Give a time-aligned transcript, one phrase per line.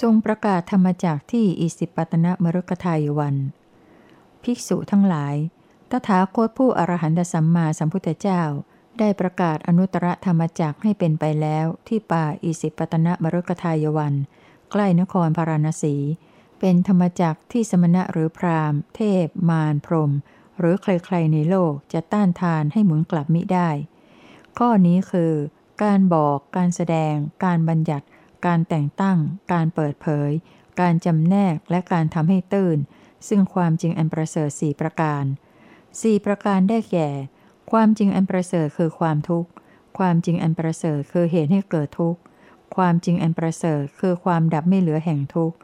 [0.00, 3.36] ทรงประกาศธรรมจากที่อิสิปตนมรุกทายวัน
[4.42, 5.34] ภิกษุทั้งหลาย
[5.90, 8.42] ตถาคตผู้อรหันตสัมมาสัมพุทธเจ้า
[8.98, 14.14] ได้ประกาศอนุตตรธรรมจักให้เป็นไปแล้วที่ป่าอิสิปตนมรุกทายวัน
[14.70, 15.96] ใกล้นครพาราณสี
[16.58, 20.12] เป็นธรรมจักที่สมณะหรือพราหมณ์ เทพ มาร พรหม
[20.58, 23.68] หรือใครๆในโลกจะต้านทานให้หมุนกลับมิได้
[24.58, 25.32] ข้อนี้คือ
[25.82, 28.06] การบอก การแสดง การบัญญัติ
[28.46, 29.18] การแต่งตั้ง
[29.52, 30.30] การเปิดเผย
[30.80, 32.78] การจำแนกและการทำให้ตื่น
[33.28, 35.24] ซึ่งความจริงอันประเสริฐสี่ประการ
[36.00, 37.08] สี่ประการได้แก่
[37.72, 39.50] ความจริงอันประเสริฐคือความทุกข์
[39.98, 42.20] ความจริงอันประเสริฐคือเหตุให้เกิดทุกข์
[42.76, 45.56] ความจริงอันประเสริฐคือความดับไม่เหลือแห่งทุกข์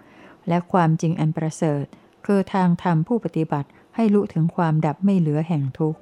[0.49, 1.85] และความจริงอันประเสริฐ
[2.27, 5.99] คือทางธรรมผู้ปฏิบัติให้รู้ถึงความดับไม่เหลือแห่งทุกข์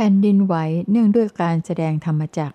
[0.00, 0.54] แผ่นดินไหว
[0.90, 2.52] เนื่องด้วยการแสดงธรรมจัก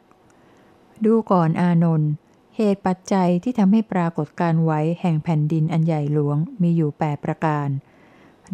[1.06, 2.12] ดูก่อนอานนท์
[2.56, 7.68] เหตุปัจจัยที่ทำให้ปรากฏการไหวแห่งแผ่นดินอันใหญ่หลวงมีอยู่แปประการ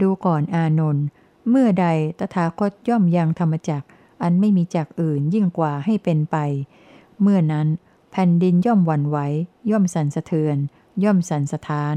[0.01, 1.05] ดูก่อนอานนท์
[1.49, 1.87] เมื่อใด
[2.19, 3.83] ตถาคตย่อมยังธรรมจัก
[4.21, 6.37] อันไม่มีจักอื่นยิ่งกว่าให้เป็นไป
[7.21, 7.67] เมื่อนั้น
[8.11, 9.17] แผ่นดินย่อมวันไหว
[9.71, 10.57] ย่อมสั่นสะเทือน
[11.03, 11.95] ย่อมสั่นสะท้าน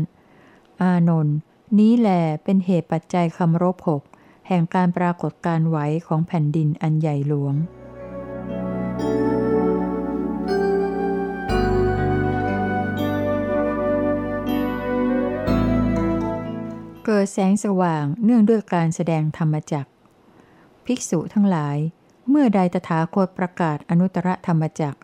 [0.83, 1.37] อานนท์
[1.79, 2.09] นี้แหล
[2.45, 4.03] เป็นเหตุปัจจัยคำรบหก
[4.49, 7.55] แห่งการปรากฏการไหวของแผ่นดินอันใหญ่หลวง
[17.07, 19.87] เกิดแสงสว่างเนื่องด้วยการแสดงธรรมจัก
[20.87, 21.77] ภิกษุทั้งหลาย
[22.29, 24.97] เมื่อใดตถาคตประกาศอนุตตรธรรมจัก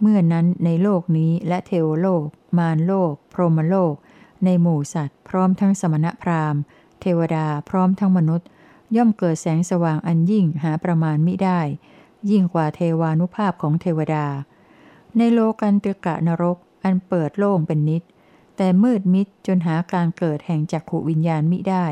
[0.00, 2.24] เมื่อนั้นในโลกนี้และเทวโลก
[2.58, 3.94] มารโลก พรหมโลก
[4.44, 6.60] ในหมู่สัตว์ พร้อมทั้งสมณพราหมณ์
[7.00, 8.48] เทวดาพร้อมทั้งมนุษย์
[8.96, 11.60] ย่อมเกิดแสงสว่างอันยิ่งหาประมาณมิได้
[12.30, 14.26] ยิ่งกว่าเทวานุภาพของเทวดา
[15.16, 18.02] ในโลกันตรกะนรกอันเปิดโล่งเป็นนิด
[18.56, 21.86] แต่มืดมิดจนหาการเกิดแห่งจักขวิญญาณมิได้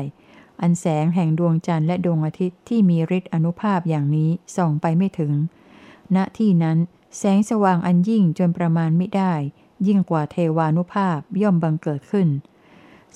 [0.61, 5.33] อันแสงแห่งดวงจันทร์และดวงอาทิตย์ที่มีฤทธิ์อนุภาพอย่างนี้ส่องไปไม่ถึง
[6.15, 6.77] ณที่นั้น
[7.17, 9.33] แสงสว่างอันยิ่งจนประมาณม่ได้
[9.87, 12.27] ยิ่งกว่าเทวานุภาพย่อมบังเกิดขึ้น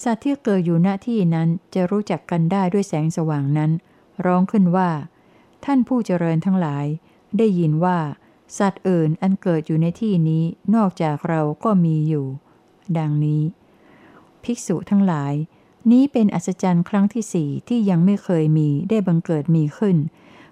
[0.04, 3.72] สัตว์ที่เกิดอยู่ณที่นั้นจะรู้จักกันได้ด้วยแสงสว่างนั้น
[4.26, 4.90] ร้องขึ้นว่า
[5.66, 6.86] ท่านผู้เจริญทั้งหลาย
[7.38, 7.98] ได้ยินว่า
[8.60, 10.44] สัตว์อื่นอันเกิดอยู่ในที่นี้
[10.76, 12.26] นอกจากเราก็มีอยู่
[12.98, 13.44] ดังนี้
[14.44, 15.34] ภิกษุทั้งหลาย
[15.92, 19.98] นี้เป็นอัศจรรย์ครั้งที่สี่ที่ยังไม่เคยมีได้บังเกิดมีขึ้น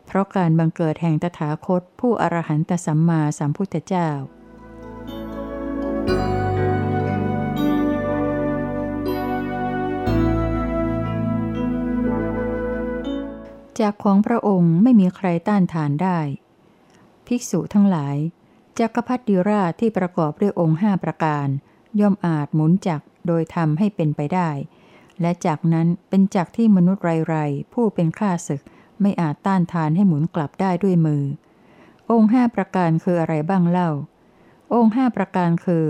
[0.05, 4.09] เพราะการบังเกิดแห่งตถาคต ผู้อรหันตสัมมาสัมพุทธเจ้า
[13.79, 16.19] จากของพระองค์ไม่มีใครต้านทานได้
[17.27, 18.17] ภิกษุทั้งหลาย
[18.79, 21.47] จักรพรรดิราชที่ประกอบด้วยองค์ห้าประการ
[21.99, 24.49] ย่อมอาจหมุนจักโดยทำให้เป็นไปได้
[25.21, 28.61] และจากนั้นเป็นจักที่มนุษย์ไรๆผู้เป็นข้าศึก
[29.01, 31.23] ไม่อาจต้านทานให้หมุนกลับได้ด้วยมือ
[32.11, 33.89] องค์ห้าประการคืออะไรบ้างเล่า
[34.73, 35.87] องค์ห้าประการคือ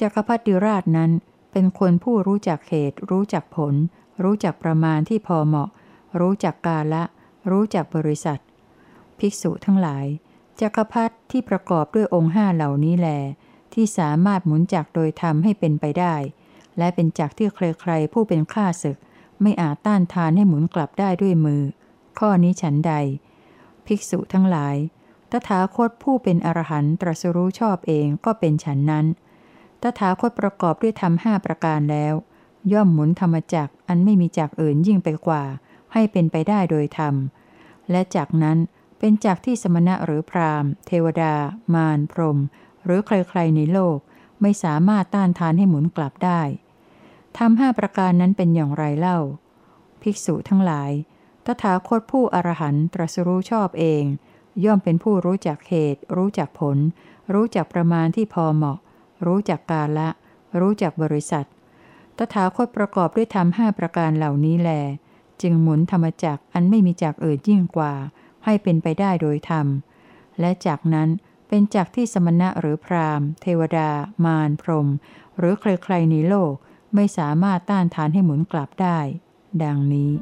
[0.00, 1.10] จักรพรรดิราชนั้น
[1.52, 3.74] เป็นคนผู้รู้จักเหตุ รู้จักผล
[4.22, 5.68] รู้จักประมาณที่พอเหมาะ
[6.20, 7.02] รู้จักกาละ
[7.50, 8.40] รู้จักบริษัท
[9.18, 10.06] ภิกษุทั้งหลาย
[10.60, 13.08] จักรพรรดิที่ประกอบด้วยองค์ห้าเหล่านี้แล
[13.74, 16.14] ที่สามารถหมุนจักโดยทำให้เป็นไปได้
[16.78, 18.96] และเป็นจักที่ใครๆผู้เป็นข้าศึก
[19.42, 21.62] ไม่อาจต้านทานให้หมุนกลับได้ด้วยมือ
[22.18, 22.92] ข้อนี้ฉันใด
[23.86, 24.76] ภิกษุทั้งหลาย
[25.30, 29.06] ตถาคตผู้เป็นอรหันตรัสรู้ชอบเองก็เป็นฉันนั้น
[29.82, 32.14] ตถาคตประกอบด้วยธรรมห้าประการแล้ว
[32.72, 35.42] ย่อมหมุนธรรมจักอันไม่มีจักอื่นยิ่งไปกว่า
[35.92, 37.14] ให้เป็นไปได้โดยธรรม
[37.90, 38.58] และจากนั้น
[38.98, 41.34] เป็นจักที่สมณะหรือพรามเทวดา
[41.74, 42.38] มารพรม
[42.84, 43.98] หรือใครๆในโลก
[44.42, 46.40] ไม่สามารถต้านทานให้หมุนกลับได้
[47.38, 49.18] ทำห้าประการนั้นเป็นอย่างไรเล่า
[50.02, 50.90] ภิกษุทั้งหลาย
[51.46, 54.04] ตถาคตผู้อรหันตรัสรู้ชอบเอง
[54.64, 56.78] ย่อมเป็นผู้รู้จักเหตุ รู้จักผล
[57.34, 58.78] รู้จักประมาณที่พอเหมาะ
[59.26, 60.08] รู้จักกาละ
[60.60, 61.46] รู้จักบริษัท
[62.18, 64.70] ตถาคตประกอบด้วยธรรมห้าประการเหล่านี้แล
[65.42, 67.94] จึงหมุนธรรมจักอันไม่มีจักอื่นยิ่งกว่า
[68.44, 69.66] ให้เป็นไปได้โดยธรรม
[70.40, 71.08] และจากนั้น
[71.48, 73.90] เป็นจักที่สมณะหรือพราหมณ์ เทวดา
[74.24, 74.88] มารพรม
[75.38, 76.54] หรือใครๆในโลก
[76.94, 78.98] ไม่สามารถต้านทานให้หมุนกลับได้
[79.62, 80.12] ดังนี้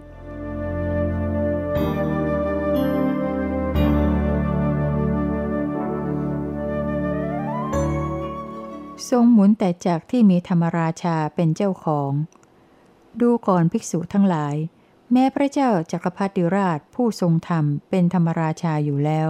[9.10, 12.12] ทรงหมุนแต่จากที่มีธรรมราชาเป็นเจ้าของ
[13.20, 14.54] ดูก่อนภิกษุทั้งหลาย
[15.16, 19.28] แม้พระเจ้าจักรพรรดิราชผู้ทรงธรรมเป็นธรรมราชาอยู่แล้ว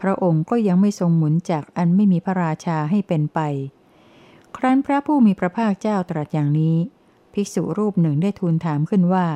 [0.00, 3.40] พระองค์ก็ยังไม่ทรงหมุนจากอันไม่มีพระราชาให้เป็นไป
[4.56, 6.76] ครั้นพระผู้มีพระภาคเจ้าตรัสอย่างนี้
[7.32, 9.26] ภิกษุรูปหนึ่งได้ทูลถามขึ้นว่า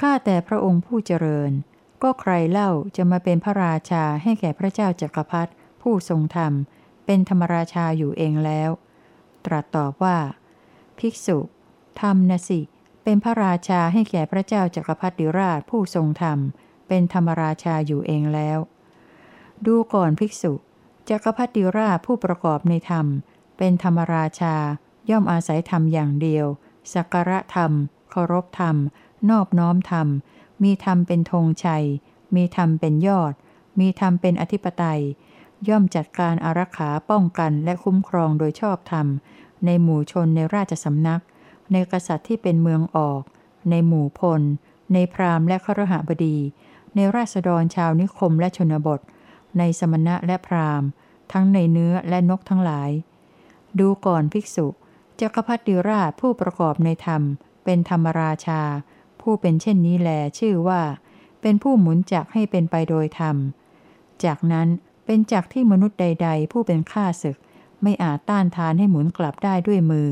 [0.00, 1.50] ข้าแต่พระองค์ผู้เจริญ
[2.02, 5.52] ก็ใครเล่าจะมาเป็นพระราชาให้แก่พระเจ้าจักรพรรดิ
[5.82, 6.52] ผู้ทรงธรรม
[7.06, 8.70] เป็นธรรมราชาอยู่เองแล้ว
[9.44, 10.18] ตรัสตอบว่า
[10.98, 11.38] ภิกษุ
[12.00, 16.38] ธรรมนะสิเเป็นพระราชาให้แก่พระเจ้าจักรพรรดิราชผู้ทรงธรรม
[16.88, 18.58] เป็นธรรมราชาอยู่เองแล้ว
[19.66, 20.52] ดูก่อนภิกษุ
[21.08, 23.06] จักรพรรดิราชผู้ประกอบในธรรม
[23.58, 24.56] เป็นธรรมราชา
[25.10, 26.46] ย่อมอาศัยธรรมอย่างเดียว
[26.94, 27.72] สักการะธรรม
[28.10, 28.76] เคารพธรรม
[29.30, 30.08] นอบน้อมธรรม
[30.62, 31.84] มีธรรมเป็นธงชัย
[32.34, 33.32] มีธรรมเป็นยอด
[33.80, 35.02] มีธรรมเป็นอธิปไตย
[35.68, 39.06] ย่อมจัดการอารักขาป้องกันและคุ้มครองโดยชอบธรรม
[39.64, 41.22] ในหมู่ชนในราชสำนัก
[41.72, 43.22] ในกษัตริย์ที่เป็นเมืองออก
[43.70, 44.42] ในหมู่พล
[44.92, 46.38] ในพราหมณ์และขรหบดี
[46.94, 49.00] ในราษฎรชาวนิคมและชนบท
[49.58, 50.88] ในสมณะและพราหมณ์
[51.32, 52.90] ทั้งในเนื้อและนกทั้งหลาย
[53.78, 54.66] ดูก่อนภิกษุ
[55.20, 57.22] จักรพรรดิราชผู้ประกอบในธรรม
[57.64, 58.62] เป็นธรรมราชา
[59.20, 60.82] ผู้เป็นเช่นนี้แลชื่อว่า
[61.40, 63.36] เป็นผู้หมุนจักให้เป็นไปโดยธรรม
[64.24, 64.68] จากนั้น
[65.06, 67.36] เป็นจักที่มนุษย์ใด ๆ ผู้เป็นข้าศึก
[67.82, 70.08] ไม่อาจต้านทานให้หมุนกลับได้ด้วยมือ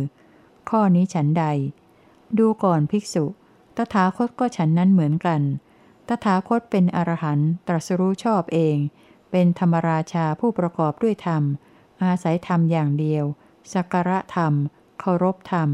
[0.71, 1.45] ข้อนี้ฉันใด
[2.39, 3.25] ดูก่อนภิกษุ
[3.77, 5.41] ตถาคตก็ฉันนั้นเหมือนกัน
[6.09, 8.77] ตถาคตเป็นอรหันต์ตรัสรู้ชอบเอง
[9.31, 11.43] เป็นธรรมราชาผู้ประกอบด้วยธรรม
[12.03, 13.25] อาศัยธรรมอย่างเดียว
[13.73, 14.53] สักการะธรรม
[15.01, 15.69] เคารพธรรม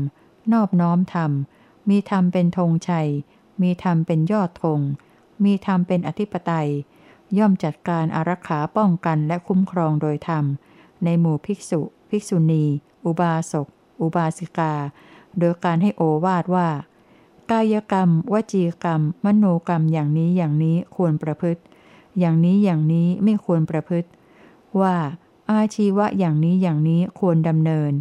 [0.52, 1.30] นอบน้อมธรรม
[1.88, 3.08] มีธรรมเป็นธงชัย
[3.62, 4.80] มีธรรมเป็นยอดธง
[5.44, 6.70] มีธรรมเป็นอธิปไตย
[7.38, 10.44] ย่อมจัดการอารักขาป้องกันและคุ้มครองโดยธรรม
[11.04, 12.64] ในหมู่ภิกษุ ภิกษุณี
[13.04, 13.68] อุบาสก
[14.00, 14.72] อุบาสิกา
[15.38, 16.68] โดยการให้โอวาดว่า
[17.50, 21.60] กายกรรม วจีกรรม มโนกรรมอย่างนี้อย่างนี้ควรประพฤติ
[22.18, 24.08] อย่างนี้อย่างนี้ไม่ควรประพฤติ
[24.80, 24.96] ว่า
[25.50, 27.92] อาชีวะอย่างนี้อย่างนี้ควรดำเนิน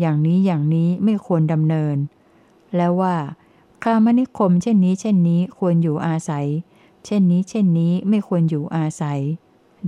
[0.00, 1.96] อย่างนี้อย่างนี้ไม่ควรดำเนิน
[2.76, 3.16] แล้วว่า
[3.84, 6.46] คามนิคมเช่นนี้เช่นนี้ควรอยู่อาศัย
[7.04, 9.20] เช่นนี้เช่นนี้ไม่ควรอยู่อาศัย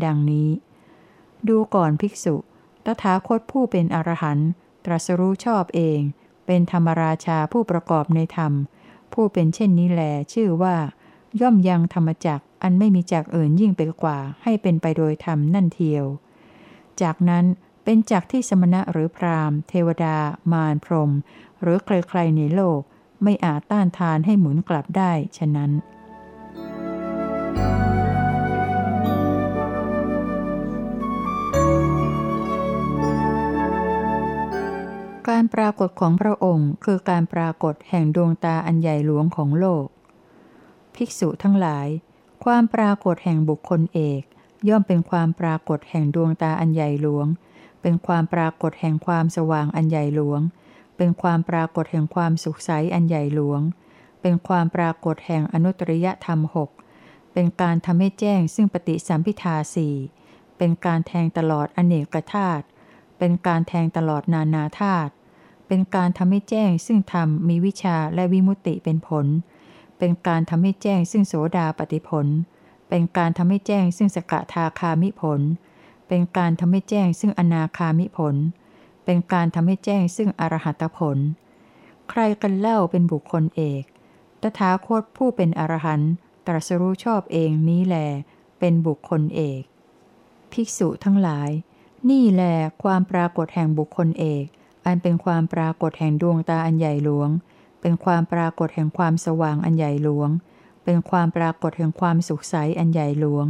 [0.05, 0.49] ดังนี้
[1.49, 2.35] ดูก่อนภิกษุ
[2.85, 4.49] ตถาคตผู้เป็นอรหันต์
[4.85, 6.01] ตรัสรู้ชอบเอง
[6.47, 8.53] เป็นธรรมราชาผู้ประกอบในธรรม
[9.13, 10.03] ผู้เป็นเช่นนี้แล
[10.33, 10.77] ชื่อว่า
[11.41, 16.05] ย่อมยังธรรมจักอันไม่มีจักอื่นยิ่งไปกว่า ให้เป็นไปโดยธรรมนั่นเทียว
[17.03, 17.45] จากนั้น
[17.85, 20.17] เป็นจักที่สมณะหรือพราหมณ์ เทวดา
[20.53, 21.11] มารพรม
[21.63, 22.81] หรือใครๆในโลก
[23.23, 25.71] ไม่อาจต้านทานให้หมุนกลับได้ ฉะนั้น
[35.29, 39.87] การปรากฏของพระองค์คือการปรากฏแห่งดวงตาอันใหญ่หลวงของโลก
[40.95, 41.89] ภิกษุทั้งหลาย
[42.45, 44.23] ความปรากฏแห่งบุคคลเอก
[44.69, 47.27] ย่อมเป็นความปรากฏแห่งดวงตาอันใหญ่หลวง
[47.83, 50.41] เป็นความปรากฏแห่งความสว่างอันใหญ่หลวง
[50.97, 53.61] เป็นความปรากฏแห่งความสุขใสอันใหญ่หลวง
[54.21, 56.71] เป็นความปรากฏแห่งอนุตริยธรรมหก
[57.33, 59.95] เป็นการทำให้แจ้งซึ่งปฏิสัมพิทาสี่
[60.59, 62.65] เป็นการแทงตลอดอเนกธาตุ
[63.19, 65.13] เป็นการแทงตลอดนานาธาตุ
[65.69, 69.27] เป็นการทำให้แจ้งซึ่งธรรมมีวิชาและวิมุตติเป็นผล
[69.99, 72.27] เป็นการทำให้แจ้งซึ่งโสดาปฏิผล
[72.89, 75.41] เป็นการทำให้แจ้งซึ่งสกทาคามิผล
[76.09, 78.35] เป็นการทำให้แจ้งซึ่งอนาคามิผล
[79.05, 81.19] เป็นการทำให้แจ้งซึ่งอรหัตผล
[82.11, 83.83] ใครกันเล่าเป็นบุคคลเอก
[84.43, 86.13] ตถาคตผู้เป็นอรหันต์
[86.47, 87.97] ตรัสรู้ชอบเองนี้แล
[88.59, 89.63] เป็นบุคคลเอก
[90.53, 91.51] ภิกษุทั้งหลาย
[92.11, 92.43] นี่แล
[92.83, 94.45] ความปรากฏแห่งบุคคลเอก
[94.89, 97.31] อันเป็นความปรากฏแห่งดวงตาอันใหญ่หลวง
[97.81, 100.31] เป็นความปรากฏแห่งความสว่างอันใหญ่หลวง
[100.85, 103.47] เป็นความปรากฏแห่งความสุขใสอันใหญ่หลวง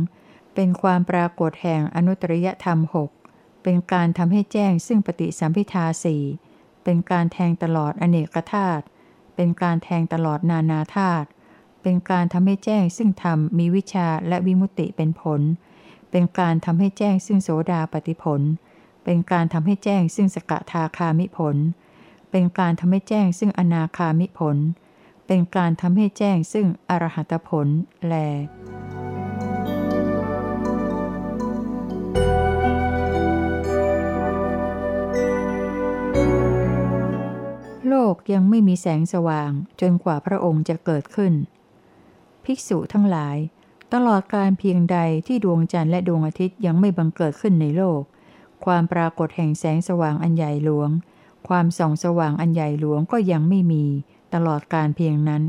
[0.55, 3.11] เป็นความปรากฏแห่งอนุตริยธรรมหก
[3.63, 6.23] เป็นการทำให้แจ้งซึ่งปฏิสัมพิทาสี่
[6.85, 8.85] เป็นการแทงตลอดอเนกธาตุ
[9.35, 11.27] เป็นการแทงตลอดนานาธาตุ
[11.83, 15.41] เป็นการทำให้แจ้งซึ่งธรรมมีวิชาและวิมุตติเป็นผล
[16.11, 18.41] เป็นการทำให้แจ้งซึ่งโสดาปฏิผล
[19.11, 21.57] เป็นการทำให้แจ้งซึ่งสกทาคามิผล
[22.31, 24.57] เป็นการทำให้แจ้งซึ่งอนาคามิผล
[25.27, 27.67] เป็นการทำให้แจ้งซึ่งอรหัตผล
[28.07, 28.15] แล
[37.89, 39.51] โลกยังไม่มีแสงสว่าง
[39.81, 41.33] จนกว่าพระองค์จะเกิดขึ้น
[42.45, 43.37] ภิกษุทั้งหลาย
[43.95, 48.03] ตลอดการเพียงใดที่ดวงจันทร์และดวงอาทิตย์ยังไม่บังเกิดขึ้นในโลก
[48.65, 50.91] ความปรากฏแห่งแสงสว่างอันใหญ่หลวง
[51.49, 53.85] ความส่องสว่างอันใหญ่หลวงก็ยังไม่มี
[54.35, 55.43] ตลอดการเพียงนั้น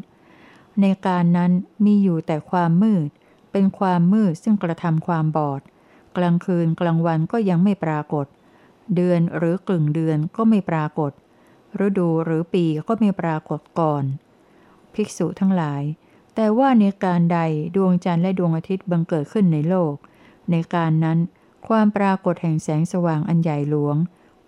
[0.82, 1.52] ในการนั้น
[1.86, 3.10] มีอยู่แต่ความมืด
[3.52, 5.62] เป็นความมืดซึ่งกระทำความบอด
[6.18, 8.26] กลางคืนกลางวันก็ยังไม่ปรากฏ
[8.96, 11.12] เดือนหรือกลึงเดือนก็ไม่ปรากฏ
[11.86, 14.04] ฤดูหรือปีก็ไม่ปรากฏก่อน
[14.94, 15.84] ภิกษุทั้งหลาย
[16.36, 17.40] แต่ว่าในการใด
[17.76, 19.94] ดวงจันทร์และดวงอาทิตย์บังเกิดขึ้นในโลก
[20.52, 21.18] ในการนั้น
[21.70, 23.96] ความปรากฏแห่งแสงสว่างอันใหญ่หลวง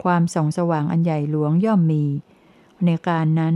[0.03, 2.05] ความส่องสว่างอันใหญ่หลวงย่อมมี
[2.85, 3.53] ในการนั้น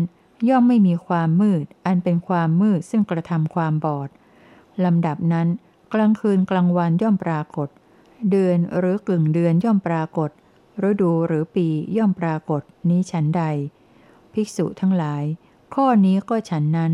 [0.50, 4.10] ย่อมไม่มีความมืด อันเป็นความมืดซึ่งกระทำความบอด
[4.86, 5.48] ลำดับนั้น
[5.94, 7.70] กลางคืนกลางวันย่อมปรากฏ
[8.32, 10.30] เดือนหรือกึ่งเดือนย่อมปรากฏ
[10.90, 11.68] ฤดูหรือปี
[11.98, 13.44] ย่อมปรากฏนี้ฉันใด
[14.34, 15.24] ภิกษุทั้งหลาย
[15.76, 16.94] ข้อนี้ก็ฉันนั้น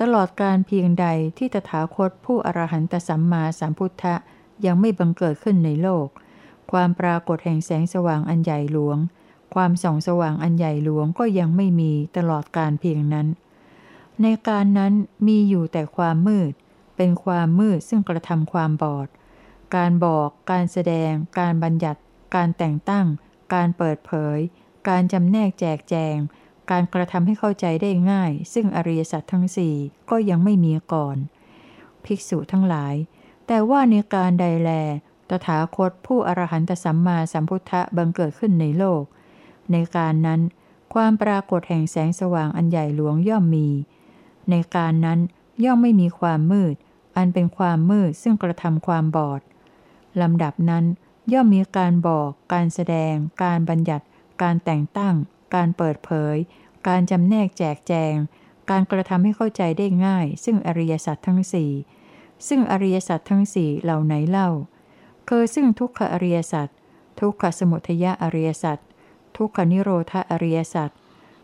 [0.00, 1.06] ตลอดการเพียงใด
[1.38, 4.14] ที่ตถาคตผู้อรหันตสัมมาสัมพุทธะ
[4.66, 6.06] ยังไม่บังเกิดขึ้นในโลก
[6.72, 8.98] ความปรากฏแห่งแสงสว่างอันใหญ่หลวง
[9.54, 13.26] ความส่องสว่างอันใหญ่หลวงก็ยังไม่มีตลอดการเพียงนั้น
[14.22, 14.92] ในการนั้น
[15.26, 16.52] มีอยู่แต่ความมืด
[16.96, 19.08] เป็นความมืดซึ่งกระทำความบอด
[19.76, 22.00] การบอก การแสดง การบัญญัติ
[22.34, 23.06] การแต่งตั้ง
[23.54, 24.38] การเปิดเผย
[24.88, 26.16] การจำแนกแจกแจง
[26.70, 29.74] การกระทำให้เข้าใจได้ง่าย ซึ่งอริยสัจทั้งสี่
[30.10, 31.16] ก็ยังไม่มีก่อน
[32.04, 32.94] ภิกษุทั้งหลาย
[33.52, 34.70] แต่ว่าในการใดแล
[35.28, 39.02] ตถาคตผู้อรหันตสัมมาสัมพุทธะบังเกิดขึ้นในโลก
[39.72, 40.40] ในการนั้น
[40.94, 43.68] ความปรากฏแห่งแสงสว่างอันใหญ่หลวงย่อมมี
[44.50, 45.18] ในการนั้น
[45.64, 46.74] ย่อมไม่มีความมืด
[47.16, 49.40] อันเป็นความมืดซึ่งกระทำความบอด
[50.20, 50.84] ลำดับนั้น
[51.32, 54.04] ย่อมมีการบอก การแสดง การบัญญัติ
[54.42, 55.14] การแต่งตั้ง
[55.54, 56.36] การเปิดเผย
[56.88, 58.14] การจำแนกแจกแจง
[58.70, 61.72] การกระทำให้เข้าใจได้ง่าย ซึ่งอริยสัจทั้งสี่
[62.48, 64.48] ซึ่งอริยสัจทั้งสี่เหล่าไหนเล่า
[65.28, 66.68] คือซึ่งทุกขอริยสัจ
[67.20, 68.78] ทุกขสมุทยอริยสัจ
[69.36, 70.90] ทุกขนิโรธอริยสัจ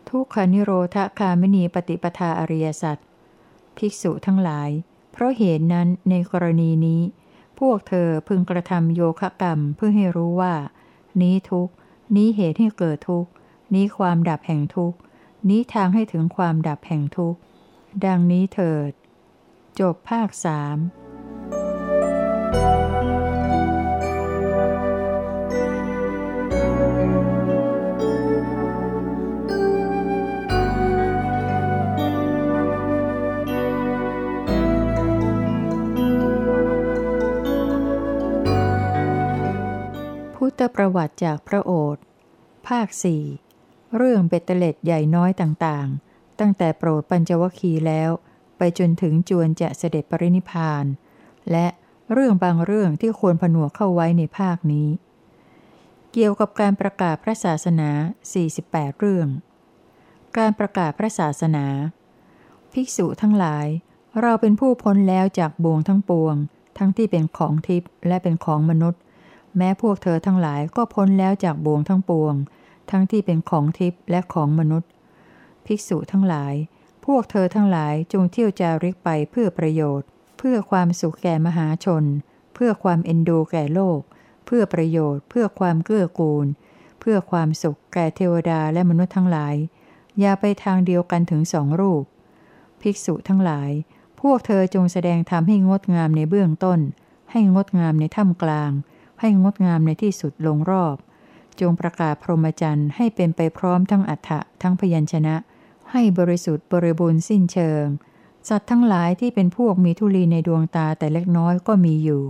[0.09, 2.97] ทุกขนิโรธคามนีปฏิปทาอริยสัจ
[3.77, 4.69] ภิกษุทั้งหลาย
[5.11, 7.01] เพราะเหตุนนั้นในกรณีนี้
[7.59, 10.53] พวกเธอพึงกระทำโยคะกรรมเพื่อให้รู้ว่า
[11.21, 11.69] นี้ทุก
[12.15, 13.25] นี้เหตุให้เกิดทุก
[13.73, 14.93] นี้ความดับแห่งทุก
[15.49, 17.35] นี้ทางให้ถึงความดับแห่งทุก
[18.05, 18.91] ดังนี้เถิด
[19.79, 20.77] จบภาคสาม
[40.35, 42.03] พุทธประวัติจากพระโอษฐ์
[42.67, 43.23] ภาคสี่
[43.95, 48.11] เรื่องเบตเตเล็ดใหญ่น้อยต่างๆ ตั้งแต่โปรดปัญจวคีแล้ว
[48.59, 50.85] ไปจนถึงจวนจะเสด็จปรินิพาน
[51.51, 51.67] และ
[52.13, 54.87] เรื่องบางเรื่องที่ควรผนวกเข้าไว้ในภาคนี้
[56.11, 57.89] เกี่ยวกับการประกาศพระศาสนา
[58.45, 59.27] 48 เรื่อง
[60.37, 61.65] การประกาศพระศาสนา
[62.73, 63.67] ภิกษุทั้งหลาย
[64.21, 66.35] เราเป็นผู้พ้นแล้วจากบ่วงทั้งปวง
[66.77, 69.01] ทั้งที่เป็นของทิพย์และเป็นของมนุษย์
[69.57, 72.35] แม้พวกเธอทั้งหลายก็พ้นแล้วจากบ่วงทั้งปวง
[72.91, 74.89] ทั้งที่เป็นของทิพย์และของมนุษย์
[75.65, 76.53] ภิกษุทั้งหลาย
[77.15, 82.03] วกเธอทั้งหลายจงเที่ยวจาริกไปเพื่อประโยชน์ เพื่อความสุขแก่มหาชน
[82.53, 83.99] เพื่อความเอ็นดูแก่โลก
[84.45, 86.45] เพื่อประโยชน์ เพื่อความเกื้อกูล
[86.99, 89.55] เพื่อความสุขแก่เทวดาและมนุษย์ทั้งหลาย
[90.19, 92.03] อย่าไปทางเดียวกันถึงสองรูป
[92.81, 93.71] ภิกษุทั้งหลาย
[94.21, 96.79] พวกเธอจงแสดงธรรมให้งดงามในเบื้องต้น
[97.31, 98.71] ให้งดงามในถ้ำกลาง
[99.19, 100.95] ให้งดงามในที่สุดลงรอบ
[101.59, 105.35] จงประกาศพรหมจรรย์ให้เป็นไปพร้อมทั้งอัฏฐะทั้งพยัญชนะ
[105.91, 107.85] ให้บริสุทธิ์บริบูรณ์สิ้นเชิง
[108.49, 112.23] สัตว์ทั้งหลายที่เป็นพวกมีทุลีในดวงตาแต่เล็กน้อยก็มีอยู่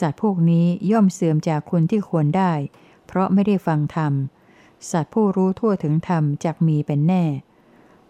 [0.00, 2.52] สัตว์พวกนี้ย่อมเสื่อมจากคุณที่ควรได้
[3.06, 4.12] เพราะไม่ได้ฟังธรรม
[4.90, 7.24] สัตว์ผู้รู้ทั่วถึงธรรมจักมีเป็นแน่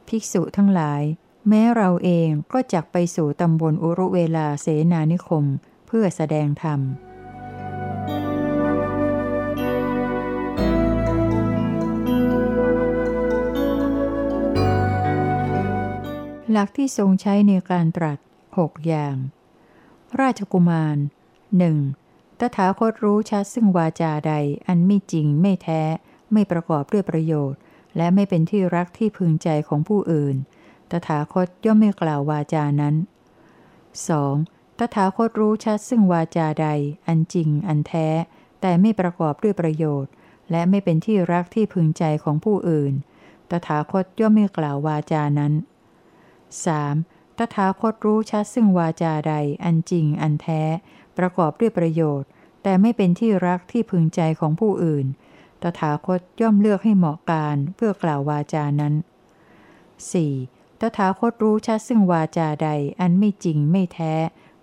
[0.09, 1.03] ภิกษุทั้งหลาย
[1.49, 5.45] แม้เราเองก็จักไปสู่ตำบลอุรุเวลาเสนานิคม
[5.87, 6.81] เพื่อแสดงธรรม
[16.53, 18.19] หลักที่ทรงใช้ในการตรัส
[18.59, 19.17] หกอย่าง
[20.21, 20.97] ราชกุมาร
[21.59, 21.77] หนึ่ง
[22.41, 24.35] ตถาคตรู้ชัดซึ่งวาจาใด
[24.67, 25.83] อันไม่จริงไม่แท้
[26.33, 27.59] ไม่ประกอบด้วยประโยชน์
[27.97, 30.37] และไม่เป็นที่รักที่พึงใจของผู้อื่น
[30.91, 32.95] ตถาคตย่อมไม่กล่าววาจานั้น
[33.87, 34.79] 2.
[34.79, 36.69] ตถาคตรู้ชัดซึ่งวาจาใด
[37.07, 38.09] อันจริงอันแท้
[38.61, 40.13] แต่ไม่ประกอบด้วยประโยชน์
[40.51, 42.93] และไม่เป็นที่รักที่พึงใจของผู้อื่น
[43.51, 45.53] ตถาคตย่อมไม่กล่าววาจานั้น
[46.55, 47.39] 3.
[47.39, 49.35] ตถาคตรู้ชัดซึ่งวาจาใด
[49.65, 50.63] อันจริงอันแท้
[51.19, 52.29] ประกอบด้วยประโยชน์
[52.63, 55.07] แต่ไม่เป็นที่รักที่พึงใจของผู้อื่น
[55.63, 58.95] ตถาคตย่อมเลือกให้เหมาะการเพื่อกล่าววาจานั้น
[60.27, 60.81] 4.
[60.81, 62.69] ตถาคตรู้ชัดซึ่งวาจาใด
[63.01, 64.15] อันไม่จริงไม่แท้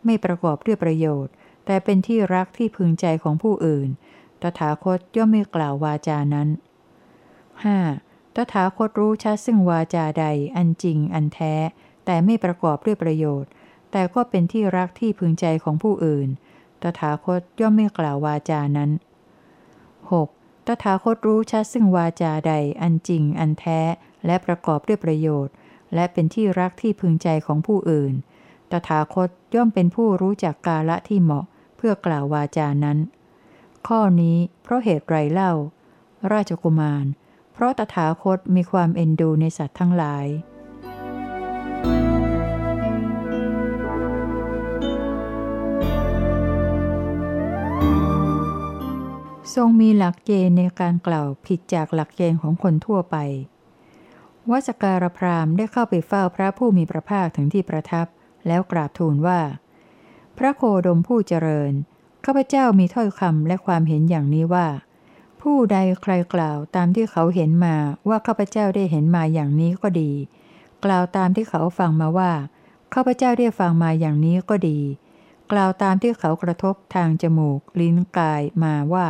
[0.06, 1.34] ไม่ประกอบด้วยประโยชน์
[1.66, 3.90] แต่เป็นที่รักที่พึงใจของผู้อื่น
[4.42, 6.50] ตถาคตย่อมไม่กล่าววาจานั้น
[7.54, 8.12] 5.
[8.36, 10.25] ตถาคตรู้ชัดซึ่งวาจาใด
[10.56, 11.54] อันจริงอันแท้
[12.06, 13.52] แต่ไม่ประกอบด้วยประโยชน์
[13.92, 16.30] แต่ก็เป็นที่รักที่พึงใจของผู้อื่น
[16.82, 18.92] ตถาคตย่อมไม่กล่าววาจานั้น
[20.00, 20.68] 6.
[20.68, 23.80] ตถาคตรู้ชัดซึ่งวาจาใดอันจริงอันแท้
[24.25, 25.54] และประกอบด้วยประโยชน์
[25.94, 28.13] และเป็นที่รักที่พึงใจของผู้อื่น
[28.72, 31.46] ตถาคตย่อมเป็นผู้รู้จักกาละที่เหมาะ
[31.78, 32.98] เพื่อกล่าววาจานั้น
[33.88, 35.52] ข้อนี้เพราะเหตุไรเล่า
[36.32, 37.06] ราชกุมาร
[37.53, 40.27] เพราะตถาคตมีความเอ็นดูในสัตว์ทั้งหลาย
[49.55, 53.15] ทรงมีหลักเกณฑ์ในการกล่าวผิดจากหลักเกณฑ์ของคนทั่วไป
[54.51, 58.07] วัสการพรามได้เข้าไปเฝ้าพระผู้มีพระภาคถึงที่ประทับ
[58.48, 59.39] แล้วกราบทูลว่า
[60.38, 61.72] พระโคดมผู้เจริญ
[62.25, 64.67] ข้าพเจ้ามีถ้อยคำและความเห็นอย่างนี้ว่า
[65.48, 67.76] ผู้ใดใครกล่าวตามที่เขาเห็นมา
[68.10, 70.12] ว่าข้าพเจ้าได้เห็นมาอย่างนี้ก็ดี
[70.86, 72.32] กล่าวตามที่เขาฟังมาว่า
[72.94, 74.80] ข้าพเจ้าได้ฟังมาอย่างนี้ก็ดี
[75.52, 79.08] กล่าวตามที่เขากระทบทางจมูก ลิ้นกายมาว่า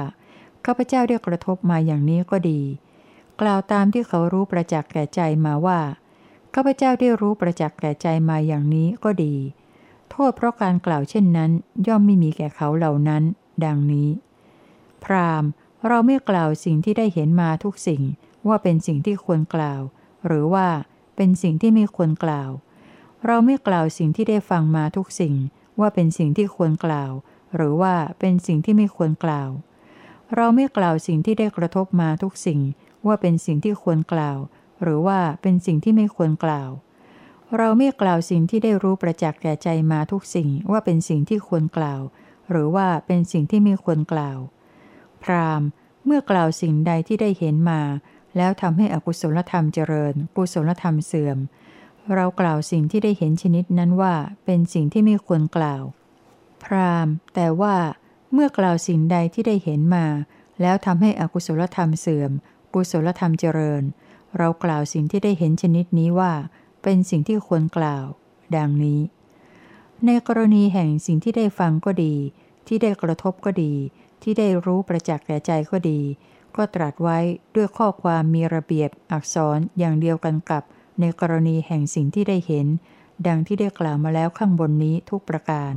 [0.66, 2.62] ข้าพเจ้าได้กระทบมาอย่างนี้ก็ดี
[3.42, 5.80] กล่าวตามที่เขารู้ประจักษ์แก่ใจมาว่า
[6.54, 9.36] ข้าพเจ้าได้รู้ประจักษ์แก่ใจมาอย่างนี้ก็ดี
[10.10, 11.52] โทษเพราะการกล่าวเช่นนั้น
[11.88, 13.24] ย่อมไม่มีแก่เขาเหล่านั้น
[13.66, 14.10] ดังนี้
[15.04, 15.44] พราม
[15.88, 18.02] เราไม่กล่าวสิ่งที่ได้เห็นมาทุกสิ่ง
[18.48, 19.82] ว่าเป็นสิ่งที่ควรกล่าว
[20.28, 20.68] หรือว่า
[21.16, 22.50] เป็นสิ่งที่ไม่ควรกล่าว
[23.25, 25.36] เราไม่กล่าวสิ่งที่ได้ฟังมาทุกสิ่ง
[25.80, 27.12] ว่าเป็นสิ่งที่ควรกล่าว
[27.56, 29.50] หรือว่าเป็นสิ่งที่ไม่ควรกล่าว
[30.36, 32.60] เราไม่กล่าวสิ่งที่ได้กระทบมาทุกสิ่ง
[33.06, 34.38] ว่าเป็นสิ่งที่ควรกล่าว
[34.84, 36.70] หรือว่าเป็นสิ่งที่ไม่ควรกล่าว
[37.58, 42.02] เราไม่กล่าวสิ่งที่ได้รู้ประจักษ์แก่ใจมาทุกสิ่ง ว่าเป็นสิ่งที่ควรกล่าว
[42.50, 44.38] หรือว่าเป็นสิ่งที่ไม่ควรกล่าว
[45.23, 45.62] พราม
[46.05, 47.81] เมื่อกล่าวสิ่งใดที่ได้เห็นมา
[48.38, 51.38] แล้วทำให้อกุศลธรรมเจริญ กุศลธรรมเสื่อม
[52.15, 55.83] เรากล่าวสิ่งที่ได้เห็นชนิดนั้นว่าเป็นสิ่งที่ไม่ควรกล่าว
[56.63, 57.75] พรามแต่ว่า
[58.33, 60.05] เมื่อกล่าวสิ่งใดที่ได้เห็นมา
[60.62, 62.31] แล้วทำให้อกุศลธรรมเสื่อม
[62.73, 63.83] กุศลธรรมเจริญ
[64.38, 66.33] เรากล่าวสิ่งที่ได้เห็นชนิดนี้ว่า
[66.83, 68.05] เป็นสิ่งที่ควรกล่าว
[68.55, 69.01] ดังนี้
[70.05, 72.15] ในกรณีแห่งสิ่งที่ได้ฟังก็ดี
[72.67, 73.73] ที่ได้กระทบก็ดี
[74.23, 76.01] ที่ได้รู้ประจักษ์แก่ใจก็ดี
[76.55, 77.19] ก็ตรัสไว้
[77.55, 80.63] ด้วยข้อความมีระเบียบอักษรอย่างเดียวกันกับ
[80.99, 82.67] ในกรณีแห่งสิ่งที่ได้เห็น
[83.27, 85.75] ดังที่ได้กล่าวมาแล้วข้างบนนี้ทุกประการ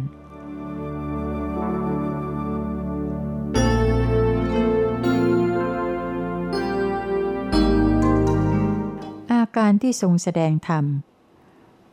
[9.62, 10.84] การที่ทรงแสดงธรรม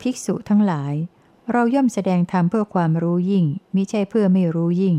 [0.02, 0.94] ภิกษุทั้งหลาย
[1.52, 4.98] เราย่อมแสดงธรรมเพื่อความรู้ยิ่งมิใช่เพื่อไม่รู้ยิ่ง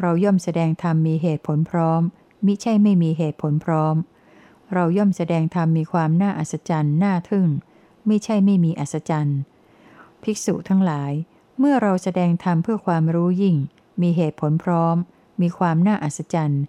[0.00, 2.02] เราย่อมแสดงธรรมมีเหตุผลพร้อม
[2.46, 3.96] มิใช่ไม่มีเหตุผลพร้อม
[4.74, 7.48] เราย่อมแสดงธรรมมีความน่าอัศจรรย์น่าทึ่ง
[8.06, 9.38] ไม่ใช่ไม่มีอัศจรรย์
[10.22, 11.12] ภิกษุทั้งหลาย
[11.58, 13.56] เมื่อเราแสดงธรรมเพื่อความรู้ยิ่ง
[14.02, 14.96] มีเหตุผลพร้อม
[15.40, 16.62] มีความน่าอัศจรรย์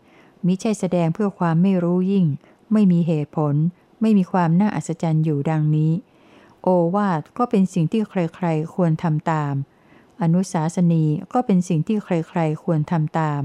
[0.45, 2.25] มิใช่แสดงเพื่อความไม่รู้ยิ่ง
[2.73, 3.55] ไม่มีเหตุผล
[4.01, 5.91] ไม่มีความน่าอัศจรรย์อยู่ดังนี้
[6.61, 9.53] โอวาทก็เป็นสิ่งที่ใครๆควรทำตาม
[10.21, 13.41] อนุสาสนีก็เป็นสิ่งที่ใครๆควรทำตาม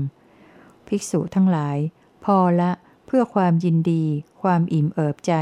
[0.86, 1.76] ภิกษุทั้งหลาย
[2.24, 2.70] พอละ
[3.06, 4.04] เพื่อความยินดี
[4.42, 5.34] ความอิ่มเอิบใจ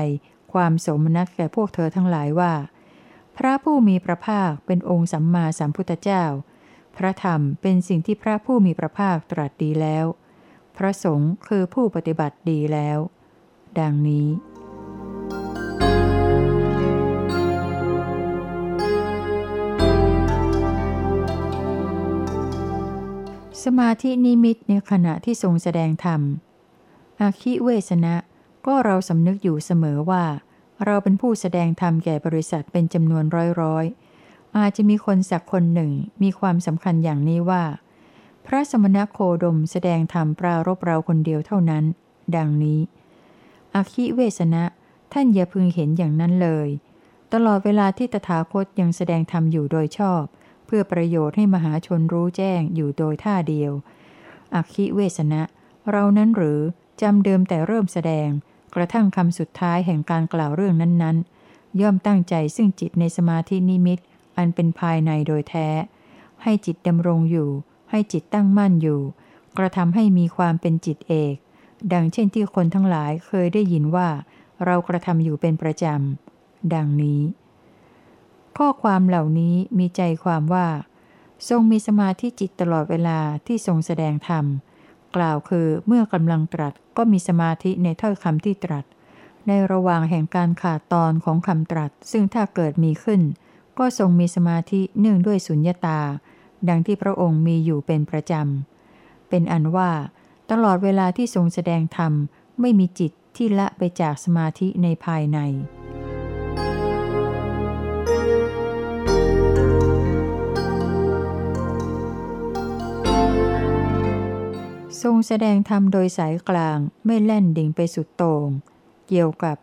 [0.53, 2.55] ความสมนัตแก่พวกเธอทั้งหลายว่า
[3.37, 6.25] พระผู้มีพระภาคเป็นองค์สัมมาสัมพุทธเจ้า
[6.97, 10.07] พระธรรมเป็นสิ่งที่พระผู้มีพระภาคตรัสดีแล้ว
[10.77, 12.99] พระสงฆ์คือผู้ปฏิบัติดีแล้ว
[13.81, 14.27] ดังนี้
[23.65, 26.21] สมาธินิมิตในขณะที่ทรงแสดงธรรม
[27.21, 28.17] อาคิเวสนะ
[28.67, 30.25] ก็เราสำนึกอยู่เสมอว่า
[30.85, 33.85] เราเป็นผู้แสดงธรรมแก่บริษัทเป็นจำนวนร้อยร้อย
[34.57, 35.93] อาจจะมีคนสักคนหนึ่ง
[36.23, 37.65] มีความสำคัญอย่างนี้ว่า
[38.47, 41.85] พระสมณโคดมแสดงธรรมปรารบเราคนเดียวเท่านั้น
[42.37, 42.81] ดังนี้
[43.75, 44.65] อาคิเวสนะ
[45.13, 46.69] ท่านอย่าพึงเห็นอย่างนั้นเลย
[47.33, 50.23] ตลอดเวลาที่ตถาคตยังแสดงธรรมอยู่โดยชอบ
[50.71, 53.73] พื่อประโยชน์ให้มหาชนรู้แจ้งอยู่โดยท่าเดียว
[54.55, 55.43] อักขิเวสนะ
[55.91, 56.61] เรานั้นหรือ
[57.03, 58.29] จำเดิมแต่เริ่มแสดง
[58.75, 63.99] กระทั่งคำสุดท้ายแห่งการกล่าวเรื่องนั้นๆ ย่อมตั้งใจซึ่งจิตในสมาธินิมิต
[64.37, 65.69] อันเป็นภายในโดยแท้
[66.43, 67.51] ให้จิตดำรงอยู่
[67.91, 69.01] ให้จิตตั้งมั่นอยู่
[69.59, 71.35] กระทำให้มีความเป็นจิตเอก
[71.93, 74.09] ดังเช่นที่คนทั้งหลายเคยได้ยินว่า
[74.65, 77.21] เรากระทำอยู่เป็นประจำ ดังนี้
[78.65, 80.67] ข้อความเหล่านี้มีใจความว่า
[81.49, 84.45] ทรงมีสมาธิจิตตลอดเวลาที่ทรงแสดงธรรม
[85.17, 88.85] กล่าวคือเมื่อกำลังตรัสก็มีสมาธิในถ้อยคำที่ตรัส
[89.47, 93.21] ในระหว่างแห่งการขาดตอนของคำตรัส ซึ่งถ้าเกิดมีขึ้น
[93.79, 96.01] ก็ทรงมีสมาธิเนื่องด้วยสุญญตา
[96.69, 99.91] ดังที่พระองค์มีอยู่เป็นประจำ เป็นอันว่า
[100.51, 102.13] ตลอดเวลาที่ทรงแสดงธรรม
[102.61, 105.41] ไม่มีจิตที่ละไปจากสมาธิในภายใน
[115.03, 118.47] ทรงแสดงธรรมโดยสายกลางไม่แล่นดิ่งไปสุดโตง่ง
[119.09, 119.57] เกี่ยวกับ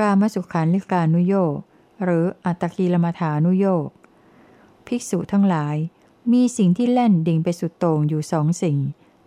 [0.00, 1.56] กามสุขานิการนุโยก
[2.04, 3.88] หรืออัตกีลมฐานุโยก
[4.86, 5.76] ภิกษุทั้งหลาย
[6.32, 8.78] มีสิ่งที่แล่นดิ่งไปสุดโต่งอยู่สองสิ่ง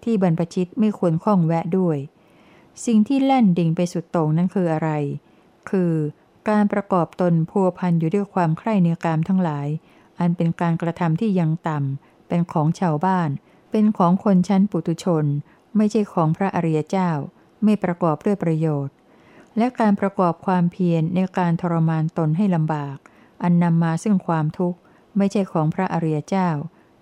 [0.03, 1.97] ที่บรรพชิตไม่ควรข้องแวะด้วย
[2.85, 4.89] สิ่งที่แล่นดิ่งไปสุดโต่งนั้นคืออะไร
[5.69, 5.93] คือ
[6.49, 9.67] การประกอบตนพัวพันอยู่ด้วยความใคร่ในกามทั้งหลาย
[10.19, 13.29] อันเป็นการกระทำที่ยังต่ำเป็นของชาวบ้าน
[13.71, 15.25] เป็นของคนชั้นปุตุชน
[15.77, 17.11] ไม่ใช่ของพระอริยเจ้า
[17.63, 18.95] ไม่ประกอบด้วยประโยชน์
[19.57, 22.97] และการประกอบความเพียรในการทรมานตนให้ลำบาก
[23.43, 24.79] อันนำมาซึ่งความทุกข์
[25.17, 26.49] ไม่ใช่ของพระอริยเจ้า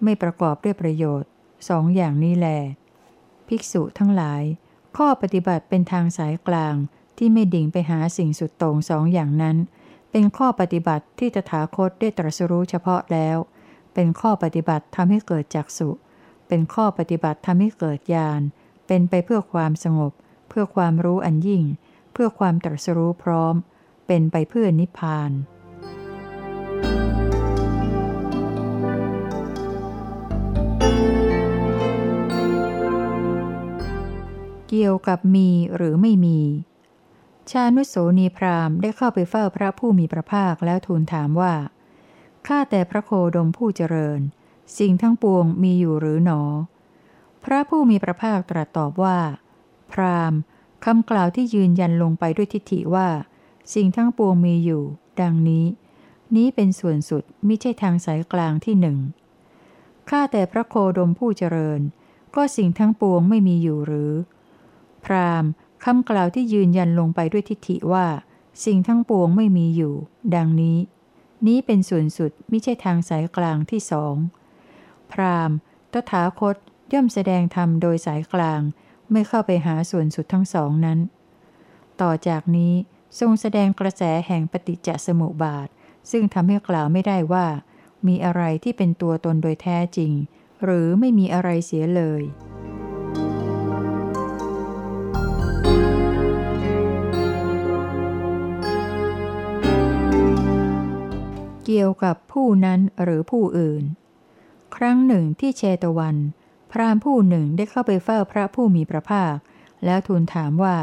[0.04, 1.30] ไม่ประกอบด้วยประโยชน์
[1.70, 2.48] สองอย่างนี้แล
[3.48, 4.44] ภิกษุทั้งหลาย
[4.98, 6.76] ข้อปฏิบัติเป็นทางสายกลาง
[7.18, 9.58] ที่ไม่ดิ่งไปหาสิ่งสุดโต่งสองอย่างนั้น
[10.12, 13.38] เป็นข้อปฏิบัติที่ตถาคตได้ตรัสรู้เฉพาะแล้ว
[13.94, 15.90] เป็นข้อปฏิบัติทำให้เกิดจักสุ
[16.48, 18.42] เป็นข้อปฏิบัติทำให้เกิดญาณ
[18.96, 20.12] เป็นไปเพื่อความสงบ
[20.50, 21.64] เพื่อความรู้อันยิ่ง
[22.14, 23.56] เพื่อความตรัสรู้พร้อม
[24.08, 25.32] เป็นไปเพื่อนิพพาน
[34.70, 36.40] เกี่ยวกับมีหรือไม่มี
[37.52, 41.54] ชานุโสนีพรามได้เข้าไปเฝ้าพระผู้มีพระภาคแล้วทูลถามว่า
[42.48, 44.20] ข้าแต่พระโคดมผู้เจริญ
[44.78, 46.42] สิ่งทั้งปวงมีอยู่หรือหนอ
[47.44, 49.20] พระผู้มีพระภาคตรัสตอบว่า
[49.92, 50.40] พราหม์
[50.86, 53.08] คำกล่าวที่ยืนยันลงไปด้วยทิฏฐิว่า
[53.74, 54.84] สิ่งทั้งปวงมีอยู่
[55.22, 55.66] ดังนี้
[56.36, 58.98] นี้เป็นส่วนสุดมิใช่ทางสายกลางที่หนึ่ง
[60.10, 61.82] ข้าแต่พระโคดมผู้เจริญ
[62.36, 64.12] ก็สิ่งทั้งปวงไม่มีอยู่หรือ
[65.06, 65.50] พราหม์
[65.84, 68.08] คำกล่าวที่ยืนยันลงไปด้วยทิฏฐิว่า
[68.66, 69.96] สิ่งทั้งปวงไม่มีอยู่
[70.36, 70.78] ดังนี้
[71.48, 74.16] นี้เป็นส่วนสุดมิใช่ทางสายกลางที่สอง
[75.12, 75.56] พราหม์
[75.94, 76.56] ตถาคต
[76.92, 78.62] ย่อมแสดงธรรมโดยสายกลาง
[79.12, 81.00] ไม่เข้าไปหาส่วนสุดทั้งสองนั้น
[82.02, 82.74] ต่อจากนี้
[83.20, 85.68] ทรงแสดงกระแสแห่งปฏิจจสมุปบาท
[86.12, 87.48] ซึ่งทำให้กล่าวไม่ได้ว่า
[88.08, 90.12] มีอะไรที่เป็นตัวตนโดยแท้จริง
[90.64, 92.24] หรือไม่มีอะไรเสียเลย
[101.66, 103.84] เกี่ยวกับผู้นั้นหรือผู้อื่น
[104.76, 106.16] ครั้งหนึ่งที่เชตวัน
[106.74, 109.36] พราหมณ์ผู้หนึ่งได้เข้าไปเฝ้าพระผู้มีพระภาค
[109.86, 110.78] แล้วทูลถามว่า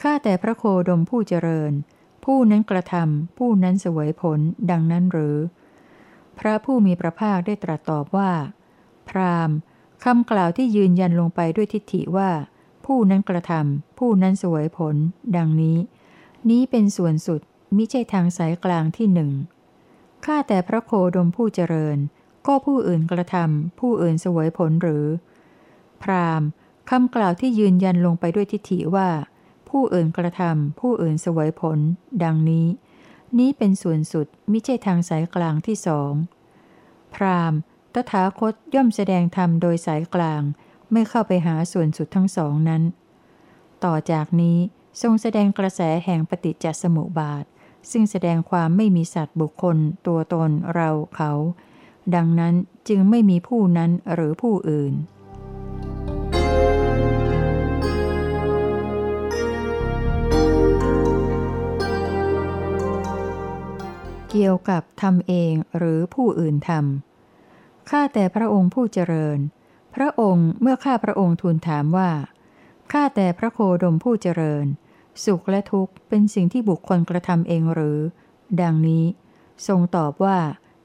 [0.00, 1.72] ข้าแต่พระโคดมผู้เจริญ
[2.24, 5.36] ผู้นั้นกระทำผู้นั้นเสวยผลดังนั้นหรือ
[6.38, 8.32] พระผู้มีพระภาคได้ตรัสตอบว่า
[9.08, 9.56] พราหมณ์
[10.04, 12.30] คำกล่าวที่ยืนยันลงไปด้วยทิฏฐิว่า
[12.86, 14.96] ผู้นั้นกระทำผู้นั้นเสวยผล
[15.36, 15.78] ดังนี้
[16.50, 17.40] นี้เป็นส่วนสุด
[17.76, 19.30] มิใช่ทางสายกลางที่หนึ่ง
[20.24, 21.98] ข้าแต่พระโคดมผู้เจริญ
[22.46, 25.06] ก็ผู้อื่นกระทำผู้อื่นสวยผลหรือ
[26.02, 26.42] พราม
[26.90, 29.08] คำกล่าวที่ยืนยันลงไปด้วยทิฏฐิว่า
[29.68, 31.78] ผู้อื่นกระทำผู้อื่นสวยผล
[32.24, 32.66] ดังนี้
[33.38, 36.12] นี้เป็นส่วนสุดมิใช่ทางสายกลางที่สอง
[37.14, 37.52] พราม
[37.94, 40.42] ตถาคตย่อมแสดงธรรมโดยสายกลาง
[40.92, 42.82] ไม่เข้าไปหาส่วนสุดทั้งสองนั้น
[43.84, 44.58] ต่อจากนี้
[45.02, 47.44] ทรงแสดงกระแสแห่งปฏิจจสมุปบาท
[47.90, 49.76] ซึ่งแสดงความไม่มีสัตว์บุคคล
[50.06, 51.32] ตัวตนเราเขา
[52.14, 52.54] ดังนั้น
[52.88, 54.94] จึงไม่มีผู้นั้นหรือผู้อื่น
[64.30, 69.38] เกี่ยวกับทำเองหรือผู้อื่นทำข้าแต่พระองค์ผู้เจริญ
[69.94, 72.10] พระองค์เมื่อข้าพระองค์ทูลถามว่า
[72.92, 74.66] ข้าแต่พระโคดมผู้เจริญ
[75.24, 77.98] สุขและทุกข์เป็นสิ่งที่บุคคลกระทำเองหรือ
[78.62, 79.04] ดังนี้
[79.66, 80.38] ทรงตอบว่า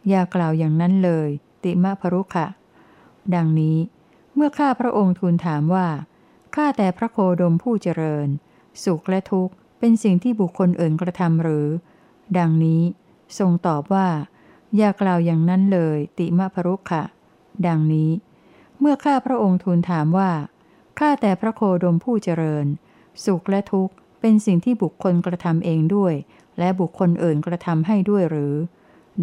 [0.09, 1.29] อย่ากล่าวอย่างนั้นเลย
[1.63, 2.47] ติมะพรุขะ
[3.35, 3.77] ดังนี้
[4.35, 5.87] เมื่อข้าพระองค์ทูลถามว่า
[6.55, 8.27] ข้าแต่พระโคดมผู้เจริญ
[8.83, 11.67] สุขและทุกข์เป็นสิ่งที่บุคคลอื่นกระทำหรือ
[12.37, 12.81] ดังนี้
[13.39, 14.07] ทรงตอบว่า
[14.77, 17.03] อย่ากล่าวอย่างนั้นเลย ติมะพรุขะ
[17.67, 18.11] ดังนี้
[18.79, 20.31] เมื่อข้าพระองค์ทูลถามว่า
[20.99, 22.65] ข้าแต่พระโคดมผู้เจริญ
[23.25, 26.13] สุขและทุกข์เป็นสิ่งที่บุคคลกระทำเองด้วย
[26.59, 28.53] และบุคคลอื่นกระทำให้ด้วยหรือ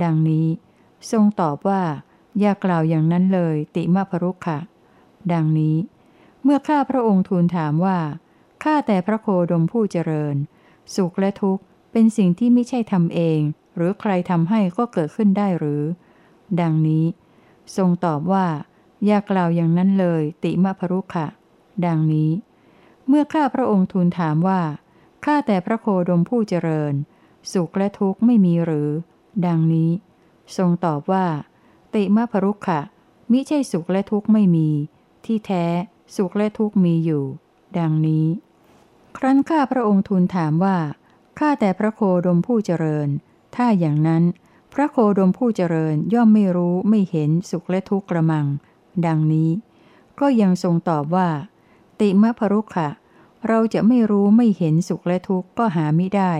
[0.02, 0.46] ดังนี้
[1.10, 1.82] ทรงตอบว่า
[2.40, 4.58] อย่ากล่าวอย่างนั้นเลย ติมาพรุขะ
[5.32, 5.76] ดังนี้
[6.42, 7.98] เมื่อข้าพระองค์ทูลถามว่า
[8.64, 10.36] ข้าแต่พระโคดมผู้เจริญ
[10.94, 11.62] สุขและทุกข์
[11.92, 13.40] เป็นสิ่งที่ไม่ใช่ทำเอง
[13.76, 15.82] หรือใครทำให้ก็เกิดขึ้นได้หรือ
[16.60, 17.04] ดังนี้
[17.76, 18.46] ทรงตอบว่า
[19.06, 21.26] อย่ากล่าวอย่างนั้นเลย ติมาพรุขะ
[21.86, 22.30] ดังนี้
[23.08, 24.60] เมื่อข้าพระองค์ทูลถามว่า
[25.24, 26.94] ข้าแต่พระโคดมผู้เจริญ
[27.52, 28.88] สุขและทุกข์ไม่มีหรือ
[29.46, 29.90] ดังนี้
[30.56, 31.26] ทรงตอบว่า
[31.94, 32.80] ติมาพรุขะ
[33.30, 34.68] มิใช่สุขและทุกข์ไม่มี
[35.24, 35.64] ที่แท้
[36.16, 37.24] สุขและทุกข์มีอยู่
[37.78, 38.26] ดังนี้
[39.16, 40.78] ครั้นข้าพระองค์ทูลถามว่า
[41.38, 43.08] ข้าแต่พระโคดมผู้เจริญ
[43.56, 44.22] ถ้าอย่างนั้น
[44.74, 48.46] พระโคดมผู้เจริญย่อมไม่รู้ไม่เห็นสุขและทุกข์กระมัง
[49.06, 49.50] ดังนี้
[50.20, 51.28] ก็ยังทรงตอบว่า
[52.00, 52.88] ติมะพรุขะ
[53.48, 56.32] เราจะไม่รู้ไม่เห็นสุขและทุกข์ก็หาไม่ได้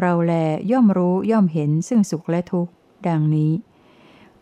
[0.00, 0.32] เราแล
[0.70, 2.72] ย่อมรู้ย่อมเห็นซึ่งสุขและทุกข์
[3.08, 3.52] ดังนี้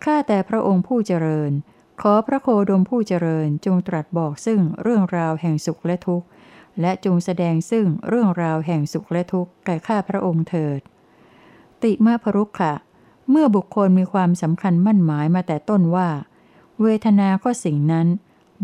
[0.04, 1.52] ข้าแต่พระองค์ผู้เจริญ
[2.00, 6.26] ขอพระโคดมผู้เจริญจงตรัสบอกซึ่งเรื่องราวแห่งสุขและทุกข์
[6.80, 10.80] และจงแสดงซึ่งเรื่องราวแห่งสุขและทุกข์แก่ข้าพระองค์เถิด
[11.82, 12.74] ติมาพรุขะ
[13.30, 16.08] เมื่อบุคคลมีความสำคัญมั่นหมายมาแต่ต้นว่า
[16.82, 18.06] เวทนาก็สิ่งนั้น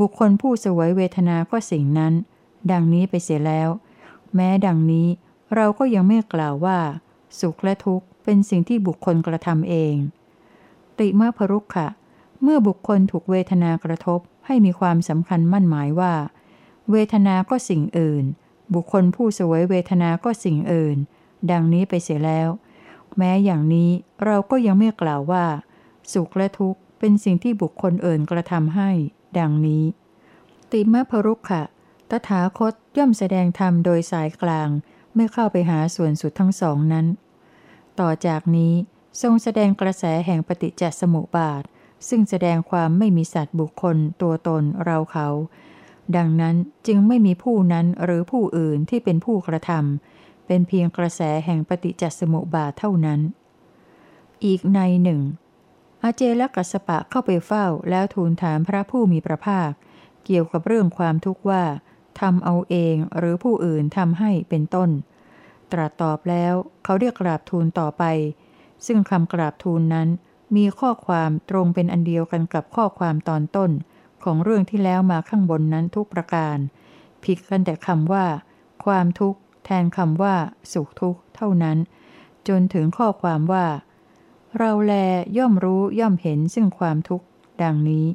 [0.00, 2.12] บุคคลผู้สวยเวทนาก็สิ่งนั้น
[2.70, 3.68] ดังนี้ไปเสียแล้ว
[4.34, 5.08] แม้ดังนี้
[5.54, 6.78] เราก็ยังไม่กล่าวว่า
[7.40, 9.94] สุขและทุกข์ เป็นสิ่งที่บุคคลกระทำเอง
[10.98, 11.88] ติมาพรุขะ
[12.42, 16.14] เมื่อบุคคลถูกเวทนากระทบให้มีความสำคัญมั่นหมายว่า
[16.90, 18.24] เวทนาก็สิ่งอื่น
[18.74, 20.96] บุคคลผู้สวยเวทนาก็สิ่งอื่น
[21.50, 22.48] ดังนี้ไปเสียแล้ว
[23.18, 23.90] แม้อย่างนี้
[24.24, 25.46] เราก็ยังไม่กล่าวว่า
[26.12, 28.90] สุขและทุกข์เป็นสิ่งที่บุคคลอื่นกระทำให้
[29.38, 29.84] ดังนี้
[30.72, 31.62] ติมะพรุขะ
[32.10, 34.68] ตถาคตย่อมแสดงธรรมโดยสายกลาง
[35.14, 37.06] ไม่เข้าไปหาส่วนสุดทั้งสองนั้น
[38.02, 38.74] ต่อจากนี้
[39.22, 41.62] ทรงแสดงกระแสแห่งปฏิจจสมุปบาท
[42.08, 45.28] ซึ่งแสดงความไม่มีสัตว์บุคคล ตัวตนเราเขา
[46.16, 53.20] ดังนั้นจึงไม่มีผู้นั้นหรือผู้อื่นที่เป็นผู้กระทำเป็นเพียงกระแสแห่งปฏิจจสมุปบาทเท่านั้น
[54.44, 55.20] อีกในหนึ่ง
[56.02, 59.70] อาเจลกัสสปะเข้าไปเฝ้าแล้วทูลถามพระผู้มีพระภาค
[60.24, 61.64] เกี่ยวกับเรื่องความทุกข์ว่า
[62.20, 64.90] ทำเอาเองหรือผู้อื่นทำให้เป็นต้น
[65.72, 66.54] ตรัสตอบแล้ว
[66.84, 68.04] เขาเรียกกราบทูลต่อไป
[68.86, 70.08] ซึ่งคำกราบทูลนั้น
[70.56, 73.70] มีข้อความตรงเป็นอันเดียวกันกับข้อความตอนต้น
[74.24, 76.56] ของเรื่องที่แล้วมาข้างบนนั้นทุกประการ
[77.24, 78.26] ผิดกันแต่คำว่า
[78.84, 80.34] ความทุกข์ แทนคำว่า
[80.72, 81.78] สุขทุกข์เท่านั้น
[82.48, 83.66] จนถึงข้อความว่า
[84.58, 84.92] เราแล
[85.38, 87.26] ย่อมรู้ย่อมเห็นซึ่งความทุกข์
[87.62, 88.06] ดังนี้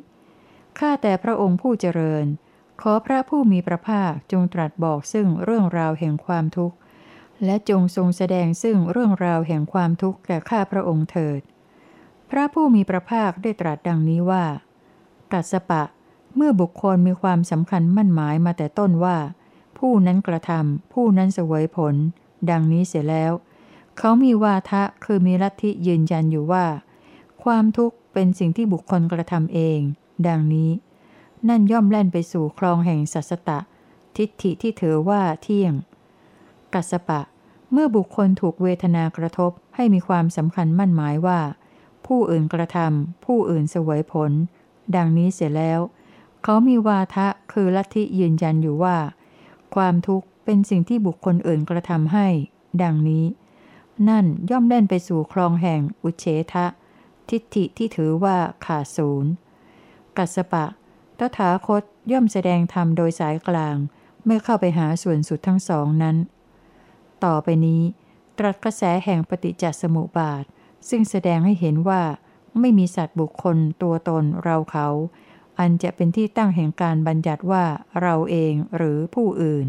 [0.79, 2.25] ข้าแต่พระองค์ผู้เจริญ
[2.81, 6.75] ขอพระผู้มีพระภาคจงตรัสบอกซึ่งเรื่องราวแห่งความทุกข์
[7.45, 11.41] และจงทรงแสดงซึ่งเรื่องราวแห่งความทุกข์แก่ข้าพระองค์เถิด
[12.29, 14.45] พระผู้มีพระภาคได้ตรัสดังนี้ว่า
[15.31, 15.83] กัสปะ
[16.35, 19.17] เมื่อบุคคลมีความสำคัญมั่นหมายมาแต่ต้นว่า
[19.77, 21.95] ผู้นั้นกระทำผู้นั้นเสวยผล
[22.49, 23.31] ดังนี้เสียแล้ว
[23.97, 26.65] เขามีวาทะคือมีลัทธิยืนยันอยู่ว่า
[27.43, 29.79] ความทุกข์เป็นสิ่งที่บุคคลกระทำเอง
[30.27, 30.71] ดังนี้
[31.47, 33.59] นั่นย่อมแล่นไปสู่คลองแห่งสัสตะ
[34.17, 35.73] ทิฏฐิที่เถือว่าเที่ยง
[36.73, 37.21] กัสปะ
[37.71, 41.39] เมื่อบุคคลถูกเวทนากระทบให้มีความสำคัญมั่นหมายว่า
[42.05, 44.31] ผู้อื่นกระทำผู้อื่นเสวยผล
[44.95, 45.79] ดังนี้เสียแล้ว
[46.43, 48.97] เขามีวาทะคือลัทธิยืนยันอยู่ว่า
[49.75, 52.27] ความทุกข์เป็นสิ่งที่บุคคลอื่นกระทำให้
[52.83, 53.25] ดังนี้
[54.09, 56.65] นั่นย่อมเล่นไปสู่คลองแห่งอุเฉทะ
[57.29, 59.31] ทิฏฐิที่ถือว่าขาดศูนย์
[60.17, 60.65] กัสสปะ
[61.19, 63.75] ตถาคตย่อมแสดงธรรมโดยสายกลาง
[64.25, 66.17] ไม่เข้าไปหาส่วนสุดทั้งสองนั้น
[67.25, 67.81] ต่อไปนี้
[68.37, 70.43] ตรัสกระแสแห่งปฏิจจสมุปบาท
[70.89, 72.01] ซึ่งแสดงให้เห็นว่า
[72.59, 74.87] ไม่มีสัตว์บุคคลตัวตนเราเขา
[75.59, 77.63] อันจะเป็นที่ตั้งแห่งการบัญญัติว่า
[78.01, 79.67] เราเองหรือผู้อื่น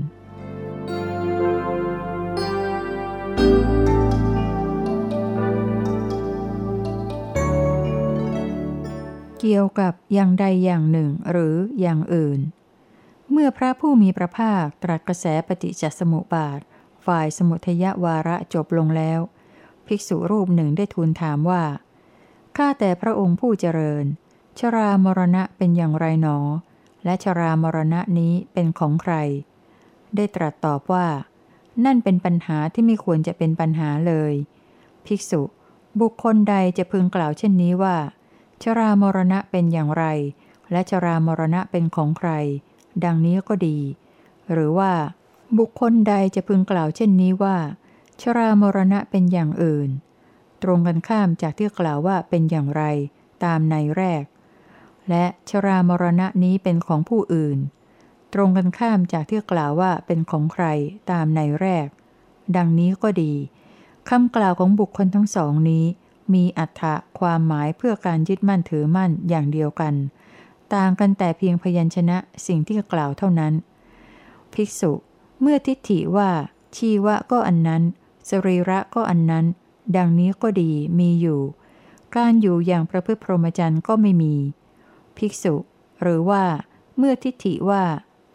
[9.40, 12.40] เกี่ยวกับอย่างใดอย่างหนึ่งหรืออย่างอื่น
[13.30, 16.61] เมื่อพระผู้มีพระภาคตรัสกระแสปฏิจจสมุปบาท
[17.09, 19.21] ฝ่ายสมุทยวาระจบลงแล้ว
[19.87, 21.62] ภิกษุรูปหนึ่งได้ทูลถามว่า
[22.57, 24.05] ข้าแต่พระองค์ผู้เจริญ
[24.59, 26.38] ชรามรณะเป็นอย่างไรหนอ
[27.05, 29.14] และชรามรณะนี้เป็นของใคร
[30.16, 31.07] ได้ตรัสตอบว่า
[31.85, 34.33] นั่นเป็นปัญหาที่ไม่ควรจะเป็นปัญหาเลย
[35.07, 35.42] ภิกษุ
[36.01, 37.97] บุคคลใดจะพึงกล่าวเช่นนี้ว่า
[38.62, 40.05] ชรามรณะเป็นอย่างไร
[40.73, 42.31] และชรามรณะเป็นของใคร
[43.05, 43.79] ดังนี้ก็ดี
[44.53, 44.92] หรือว่า
[45.56, 47.56] บุคคลใดจะพึงกล่าวเช่นนี้ว่า
[48.20, 49.90] ชรามรณะเป็นอย่างอื่น
[50.62, 52.82] ตรงกันข้ามจากที่กล่าวว่าเป็นอย่างไร
[53.44, 54.22] ตามในแรก
[55.08, 57.58] และชรามรณะนี้เป็นของผู้อื่น
[58.34, 60.64] ตรงกันข้ามจากที่กล่าวว่าเป็นของใคร
[61.11, 61.87] ตามในแรก
[62.56, 63.32] ดังนี้ก็ดี
[64.08, 65.84] คำกล่าวของบุคคลทั้งสองนี้
[66.34, 69.94] มีอัตถะความหมายเพื่อการยึดมั่นถือมั่นอย่างเดียวกัน
[70.74, 73.54] ต่างกันแต่เพียงพยัญชนะสิ่งที่กล่าวเท่านั้น
[74.52, 74.92] ภิกษุ
[75.40, 76.31] เมื่อทิฏฐิว่า
[76.77, 77.83] ชีวะก็อันนั้น
[78.29, 79.46] สรีระก็อันนั้น
[79.96, 81.40] ดังนี้ก็ดีมีอยู่
[82.16, 84.35] การอยู่อย่างประพฤติพรหมจรรย์ก็ไม่มี
[85.16, 85.55] ภิกษุ
[86.03, 86.44] หรือว่า
[86.98, 87.85] เมื่อทิฏฐิว่า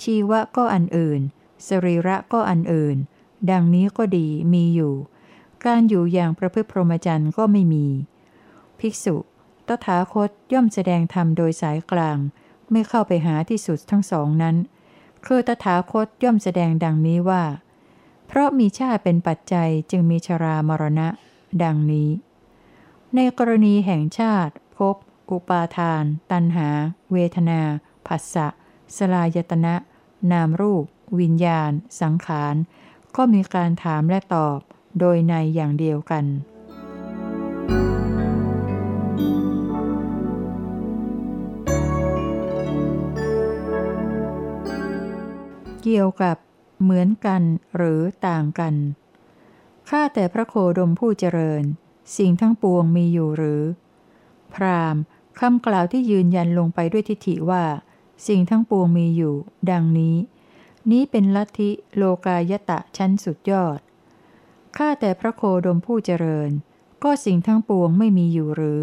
[0.01, 1.21] ชีวะก็อันอื่น
[1.67, 2.97] สรีระก็อันอื่น
[3.51, 4.93] ดังนี้ก็ดีมีอยู่
[5.65, 7.85] การอยู่อย่างประพฤติพรหมจรรย์ก็ไม่มี
[8.79, 9.15] ภิกษุ
[9.67, 12.17] ตถาคตย่อมแสดงธรรมโดยสายกลาง
[12.71, 14.55] ไม่เข้าไปหาที่สุดทั้งสองนั้น
[15.25, 17.43] คือตถาคตย่อมแสดงดังนี้ว่า
[18.27, 21.07] เพราะมีชาติเป็นปัจจัยจึงมีชรามรณะ
[21.63, 22.09] ดังนี้
[23.15, 24.95] ในกรณีแห่งชาติภพ
[25.31, 26.69] อุปาทาน ตันหา
[27.11, 27.61] เวทนา
[28.07, 28.47] ผัสสะ
[28.97, 29.75] สลายตนะ
[30.31, 30.83] นามรูป
[31.19, 32.55] วิญญาณ สังขาร
[33.15, 34.59] ก็มีการถามและตอบ
[34.99, 36.25] โดยในอย่างเดียวกัน
[45.83, 46.37] เกี่ยวกับ
[46.81, 47.41] เหมือนกัน
[47.75, 48.75] หรือต่างกัน
[49.89, 51.63] ข้าแต่พระโคดมผู้เจริญ
[52.17, 53.63] สิ่งทั้งปวงมีอยู่หรือ
[54.53, 54.95] พราม
[55.39, 57.63] คำกล่าวที่ยืนยันลงไปด้วยทิฏฐิว่า
[58.27, 59.35] สิ่งทั้งปวงมีอยู่
[59.71, 60.15] ดังนี้
[60.91, 63.79] นี้เป็นลัทธิโลกายตะชั้นสุดยอด
[64.77, 66.49] ข้าแต่พระโคดมผู้เจริญ
[67.03, 68.81] ก็สิ่งทั้งปวงไม่มีอยู่หรือ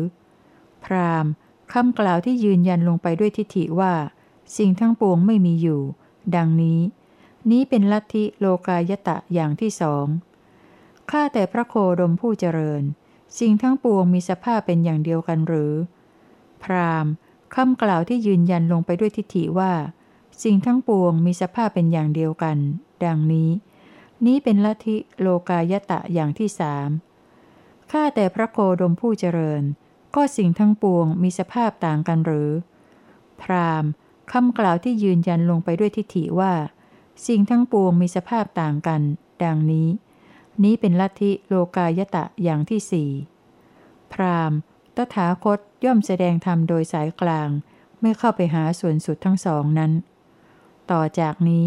[0.85, 1.27] พราม
[1.73, 3.95] คำกล่าวที่ยืนยันลงไปด้วยทิฏฐิว่า
[4.57, 5.83] สิ่งทั้งปวงไม่มีอยู่
[6.37, 6.81] ดังนี้
[7.51, 10.07] นี้เป็นลัทธิโลกายตะอย่างที่สอง
[11.11, 12.83] ข้าแต่พระโคดมผู้เจริญ
[13.39, 15.73] สิ่งทั้งปวงมีสภาพเป็นอย่างเดียวกันหรือ
[16.63, 17.07] พราม
[17.55, 19.73] คำกล่าวที่ยืนยันลงไปด้วยทิฏฐิว่า
[20.43, 22.57] สิ่งทั้งปวงมีสภาพเป็นอย่างเดียวกัน
[23.05, 23.51] ดังนี้
[24.27, 26.89] นี้เป็นลัทธิโลกายตะอย่างที่สาม
[27.91, 29.63] ข้าแต่พระโคดมผู้เจริญ
[30.15, 32.51] ก็สิ่งทั้งปวงมีสภาพต่างกันหรือ
[33.43, 33.85] พราม
[34.33, 36.53] คำกล่าวที่ยืนยันลงไปด้วยทิฏฐิว่า
[37.27, 39.01] สิ่งทั้งปวงมีสภาพต่างกัน
[39.45, 39.89] ดังนี้
[40.63, 43.11] นี้เป็นลัทธิโลกายตะอย่างที่สี่
[44.13, 44.53] พราม
[44.97, 47.49] ตถาคตย่อมแสดงธรรมโดยสายกลาง
[48.01, 49.93] ไม่เข้าไปหาส่วนสุดทั้งสองนั้น
[50.91, 51.67] ต่อจากนี้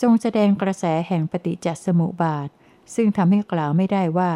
[0.00, 2.48] ทรงแสดงกระแสแห่งปฏิจจสมุปบาท
[2.94, 4.32] ซึ่งทำให้กล่าวไม่ได้ว่า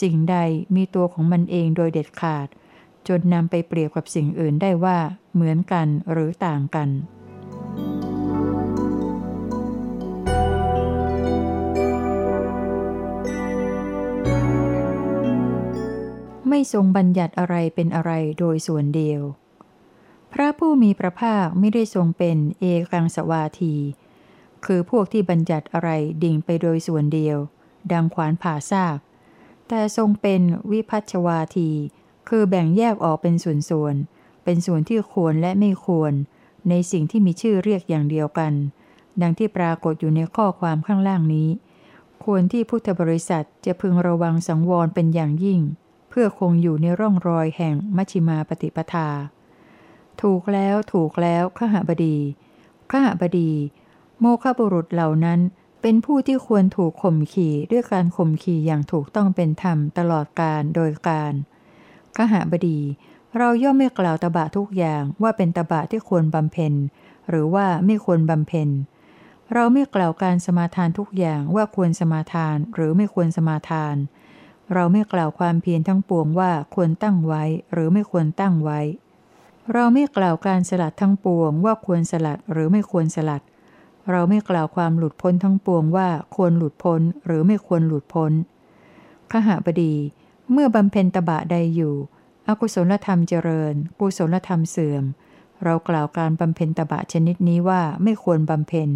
[0.00, 0.36] สิ่งใด
[0.74, 2.48] มีตัวของมันเองโดยเด็ดขาด
[3.08, 4.98] จนนำไปเปรียบกับสิ่งอื่นได้ว่า
[5.34, 6.88] เหมือนกันหรือต่างกัน
[16.48, 19.20] ไม่ทรงบัญญัติอะไรเป็นอะไรโดยส่วนเดียว
[20.32, 23.74] พระผู้มีพระภาคไม่ได้ทรงเป็นเอกังสวาที
[24.64, 25.90] คือพวกที่บัญญัติอะไร
[26.22, 27.38] ดิ่งไปโดยส่วนเดียว
[27.92, 28.98] ดังขวานผ่าซาก
[29.68, 31.70] แต่ทรงเป็นวิพัชวาที
[32.28, 36.12] คือแบ่งแยกออกเป็นส่วนๆ เป็นส่วนที่ควรและไม่ควร
[36.68, 38.52] ในสิ่งที่มีชื่อเรียกอย่างเดียวกัน
[39.22, 41.48] ดังที่ปรากฏอยู่ในข้อความข้างล่างนี้
[42.24, 45.60] ควรที่พุทธบริษัทจะพึงระวังสังวรเป็นอย่างยิ่ง
[46.08, 49.08] เพื่อคงอยู่ในร่องรอยแห่งมัชฌิมาปฏิปทา
[50.22, 52.16] ถูกแล้วถูกแล้วขหบดี
[52.90, 53.52] ขหบดี
[54.20, 55.40] โมฆะบุรุษเหล่านั้น
[55.82, 61.32] เป็นผู้ที่ควรถูกข่มขี่ด้วยการข่มขี่อย่างถูกต้องเป็นธรรมตลอดการโดยการ
[62.18, 62.80] ขหบดี
[63.38, 66.72] เราย่อมไม่กล่าวตบะทุกอย่างว่าเป็นตบะที่ควรบำเพ็ญ
[67.28, 68.68] หรือว่าไม่ควรบำเพ็ญ
[69.54, 73.96] เราไม่กล่าวการสมาทานทุกอย่างว่าควรสมาทานหรือไม่ควรสมาทาน
[74.74, 78.80] เราไม่กล่าวความเพียรทั้งปวงว่าควรตั้งไว้ หรือไม่ควรตั้งไว้
[79.72, 83.42] เราไม่กล่าวการสลัดทั้งปวง ว่าควรสลัดหรือไม่ควรสลัด
[84.10, 88.32] เราไม่กล่าวความหลุดพ้นทั้งปวงว่าควรหลุดพ้นหรือไม่ควรหลุดพ้น
[89.30, 89.94] ขหบดี
[90.52, 91.94] เมื่อบำเพ็ญตบะใดอยู่
[92.48, 95.04] อกุศลธรรมเจริญ กุศลธรรมเสื่อม
[95.64, 98.90] เรากล่าวการบำเพ็ญตบะชนิดนี้ว่าไม่ควรบำเพ็ญ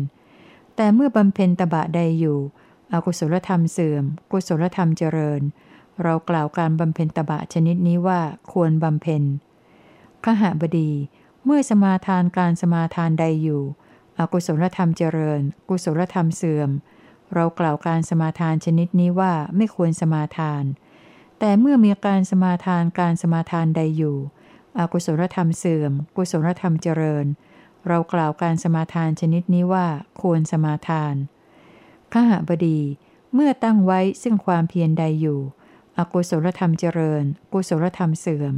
[0.76, 2.38] แต่เมื่อบำเพ็ญตบะใดอยู่
[2.92, 5.40] อกุศลธรรมเสื่อม กุศลธรรมเจริญ
[6.02, 8.20] เรากล่าวการบำเพ็ญตบะชนิดนี้ว่า
[8.52, 9.22] ควรบำเพ็ญ
[10.24, 10.90] ขหบดี
[11.44, 13.62] เมื่อสมาทานการสมาทานใดอยู่
[14.18, 16.70] อกุศลธรรมเจริญ กุศลธรรมเสื่อม
[17.34, 20.64] เรากล่าวการสมาทานชนิดนี้ว่าไม่ควรสมาทาน
[21.44, 24.16] แต่เมื่อมีการสมาทานการสมาทานใดอยู่
[24.78, 27.26] อกุศลธรรมเสื่อม กุศลธรรมเจริญ
[27.88, 29.86] เรากล่าวการสมาทานชนิดนี้ว่า
[30.20, 31.14] ควรสมาทาน
[32.12, 32.80] ขหบดี
[33.34, 35.40] เมื่อตั้งไว้ซึ่งความเพียรใดอยู่
[35.98, 38.54] อกุศลธรรมเจริญ กุศลธรรมเสื่อม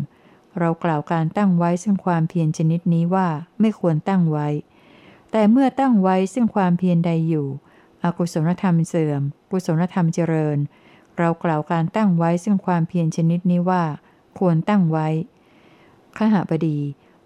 [0.58, 3.28] เรากล่าวการตั้งไว้ซึ่งความเพียรชนิดนี้ว่า
[3.60, 4.48] ไม่ควรตั้งไว้
[5.30, 7.48] แต่เมื่อตั้งไว้ซึ่งความเพียรใดอยู่
[8.04, 9.20] อกุศลธรรมเสื่อม
[9.50, 10.58] กุศลธรรมเจริญ
[11.18, 13.84] เรากล่าวการตั้งไว้ซึ่งความเพียรชนิดนี้ว่า
[14.38, 15.08] ควรตั้งไว้
[16.16, 16.78] ขหบดี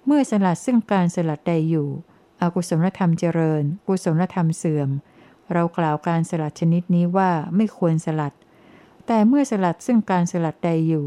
[0.06, 1.88] เมื่อสลัดซึ่งการสลัดใดอยู่
[2.40, 4.88] อกุศลธรรมเจริญ กุศลธรรมเสื่อม
[5.52, 8.32] เรากล่าวการสลัดชนิดนี้ว่าไม่ควรสลัด
[9.06, 11.06] แต่เมื่อสลัดซึ่งการสลัดใดอยู่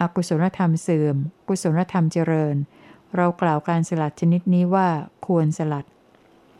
[0.00, 1.16] อกุศลธรรมเสื่อม
[1.48, 2.56] กุศลธรรมเจริญ
[3.16, 4.88] เรากล่าวการสลัดชนิดนี้ว่า
[5.26, 5.84] ควรสลัด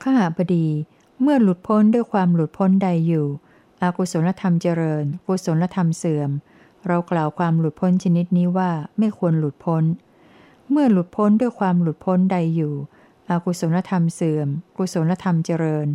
[0.03, 0.67] ขหบดี
[1.21, 3.27] เมื่อหลุดพ้นด้วยความหลุดพ้นใดอยู่
[3.85, 6.31] อกุศลธรรมเจริญ กุศลธรรมเสื่อม
[6.87, 9.85] เรากล่าวความหลุดพ้นชนิดนี้ว่าไม่ควรหลุดพ้น
[10.71, 12.75] เมื่อหลุดพ้นด้วยความหลุดพ้นใดอยู่
[13.31, 15.87] อกุศลธรรมเสื่อม กุศลธรรมเจริญ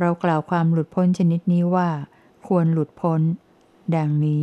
[0.00, 1.88] เรากล่าวความหลุดพ้นชนิดนี้ว่า
[2.48, 3.20] ควรหลุดพ้น
[3.96, 4.42] ดังนี้